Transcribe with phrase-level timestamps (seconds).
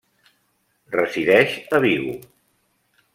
[0.95, 2.17] Resideix a Vigo.